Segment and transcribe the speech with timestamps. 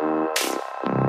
[0.00, 1.07] you